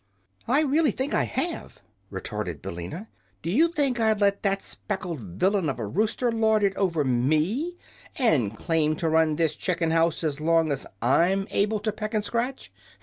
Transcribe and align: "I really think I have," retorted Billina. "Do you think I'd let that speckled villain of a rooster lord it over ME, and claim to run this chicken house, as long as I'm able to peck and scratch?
"I 0.47 0.61
really 0.61 0.89
think 0.89 1.13
I 1.13 1.25
have," 1.25 1.77
retorted 2.09 2.59
Billina. 2.59 3.07
"Do 3.43 3.51
you 3.51 3.67
think 3.67 3.99
I'd 3.99 4.19
let 4.19 4.41
that 4.41 4.63
speckled 4.63 5.19
villain 5.19 5.69
of 5.69 5.77
a 5.77 5.85
rooster 5.85 6.31
lord 6.31 6.63
it 6.63 6.75
over 6.75 7.03
ME, 7.03 7.77
and 8.15 8.57
claim 8.57 8.95
to 8.95 9.07
run 9.07 9.35
this 9.35 9.55
chicken 9.55 9.91
house, 9.91 10.23
as 10.23 10.41
long 10.41 10.71
as 10.71 10.87
I'm 11.03 11.47
able 11.51 11.79
to 11.81 11.91
peck 11.91 12.15
and 12.15 12.25
scratch? 12.25 12.73